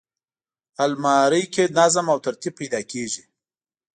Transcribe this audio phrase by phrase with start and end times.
[0.83, 3.23] الماري کې نظم او ترتیب پیدا کېږي